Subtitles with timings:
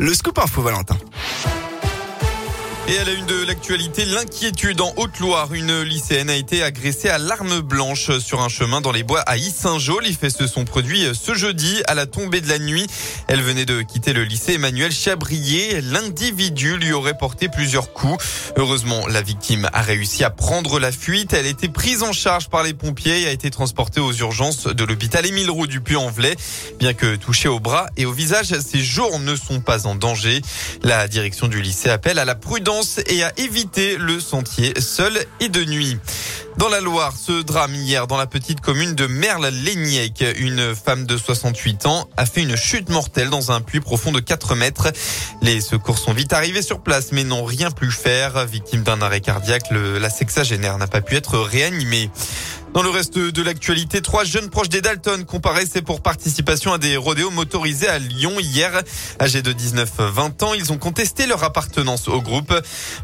[0.00, 0.96] Le scoop info Valentin.
[2.90, 5.52] Et à la une de l'actualité, l'inquiétude en Haute-Loire.
[5.52, 9.36] Une lycéenne a été agressée à l'arme blanche sur un chemin dans les bois à
[9.36, 9.98] Issaint-Jean.
[9.98, 12.86] Les faits se sont produits ce jeudi à la tombée de la nuit.
[13.26, 15.82] Elle venait de quitter le lycée Emmanuel Chabrier.
[15.82, 18.24] L'individu lui aurait porté plusieurs coups.
[18.56, 21.34] Heureusement, la victime a réussi à prendre la fuite.
[21.34, 24.66] Elle a été prise en charge par les pompiers et a été transportée aux urgences
[24.66, 26.36] de l'hôpital Émile Roux du Puy-en-Velay.
[26.78, 30.40] Bien que touchée au bras et au visage, ses jours ne sont pas en danger.
[30.82, 35.48] La direction du lycée appelle à la prudence et à éviter le sentier seul et
[35.48, 35.98] de nuit.
[36.58, 40.24] Dans la Loire, ce drame hier dans la petite commune de Merle-Léniec.
[40.38, 44.20] Une femme de 68 ans a fait une chute mortelle dans un puits profond de
[44.20, 44.88] 4 mètres.
[45.40, 48.44] Les secours sont vite arrivés sur place mais n'ont rien pu faire.
[48.46, 52.10] Victime d'un arrêt cardiaque, la sexagénaire n'a pas pu être réanimée.
[52.74, 56.96] Dans le reste de l'actualité, trois jeunes proches des Dalton comparaissaient pour participation à des
[56.98, 58.82] rodéos motorisés à Lyon hier.
[59.20, 62.52] Âgés de 19-20 ans, ils ont contesté leur appartenance au groupe.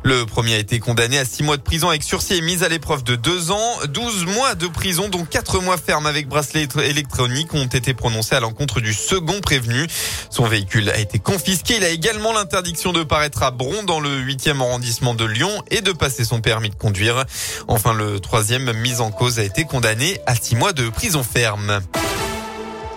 [0.03, 2.69] Le premier a été condamné à six mois de prison avec sursis et mise à
[2.69, 3.79] l'épreuve de deux ans.
[3.89, 8.41] 12 mois de prison, dont quatre mois ferme avec bracelet électronique, ont été prononcés à
[8.41, 9.87] l'encontre du second prévenu.
[10.29, 11.77] Son véhicule a été confisqué.
[11.77, 15.81] Il a également l'interdiction de paraître à Bron dans le 8e arrondissement de Lyon et
[15.81, 17.25] de passer son permis de conduire.
[17.67, 21.81] Enfin, le troisième mise en cause a été condamné à six mois de prison ferme.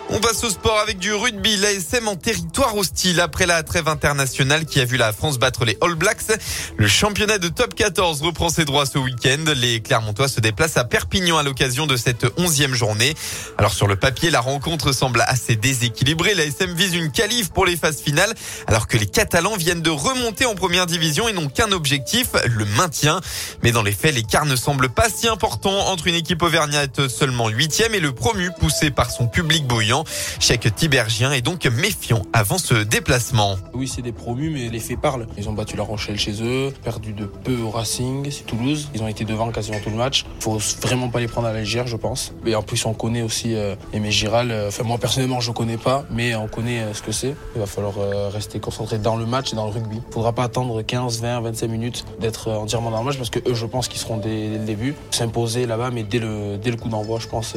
[0.09, 1.57] On passe au sport avec du rugby.
[1.57, 5.77] L'ASM en territoire hostile après la trêve internationale qui a vu la France battre les
[5.81, 6.31] All Blacks.
[6.77, 9.43] Le championnat de top 14 reprend ses droits ce week-end.
[9.57, 13.15] Les Clermontois se déplacent à Perpignan à l'occasion de cette onzième journée.
[13.57, 16.35] Alors sur le papier, la rencontre semble assez déséquilibrée.
[16.35, 18.33] L'ASM vise une qualif pour les phases finales
[18.67, 22.63] alors que les Catalans viennent de remonter en première division et n'ont qu'un objectif, le
[22.63, 23.19] maintien.
[23.61, 27.49] Mais dans les faits, l'écart ne semble pas si important entre une équipe auvergnate seulement
[27.49, 29.96] huitième et le promu poussé par son public bouillant.
[30.39, 33.55] Chaque Tibergien est donc méfiant avant ce déplacement.
[33.73, 35.27] Oui, c'est des promus, mais les faits parlent.
[35.37, 38.89] Ils ont battu la Rochelle chez eux, perdu de peu au Racing, c'est Toulouse.
[38.93, 40.25] Ils ont été devant quasiment tout le match.
[40.39, 42.33] Faut vraiment pas les prendre à la légère, je pense.
[42.45, 44.53] Et en plus, on connaît aussi euh, Aimé Giral.
[44.67, 47.35] Enfin, moi, personnellement, je connais pas, mais on connaît euh, ce que c'est.
[47.55, 50.01] Il va falloir euh, rester concentré dans le match et dans le rugby.
[50.07, 53.39] Il faudra pas attendre 15, 20, 25 minutes d'être entièrement dans le match parce que
[53.47, 54.95] eux, je pense qu'ils seront dès, le début.
[55.11, 57.55] S'imposer là-bas, mais dès le, dès le coup d'envoi, je pense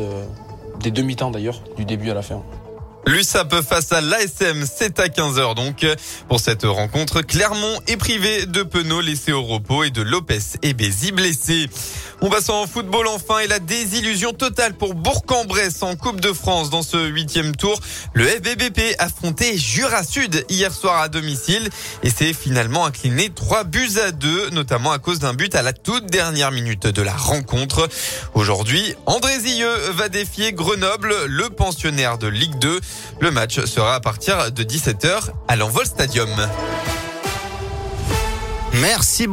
[0.79, 2.43] des demi-temps d'ailleurs, du début à la fin.
[3.07, 5.87] L'USAP face à l'ASM, c'est à 15h donc.
[6.29, 10.75] Pour cette rencontre, Clermont est privé de Penaud laissé au repos et de Lopez et
[10.75, 11.69] Bézi blessé.
[12.23, 16.69] On va en football enfin et la désillusion totale pour Bourg-en-Bresse en Coupe de France
[16.69, 17.81] dans ce huitième tour.
[18.13, 21.71] Le FBBP affrontait Jura Sud hier soir à domicile
[22.03, 25.73] et s'est finalement incliné 3 buts à 2, notamment à cause d'un but à la
[25.73, 27.89] toute dernière minute de la rencontre.
[28.35, 32.81] Aujourd'hui, André Zilleux va défier Grenoble, le pensionnaire de Ligue 2.
[33.21, 36.31] Le match sera à partir de 17h à l'Envol Stadium.
[38.75, 39.29] Merci.